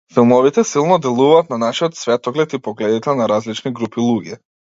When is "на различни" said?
3.21-3.73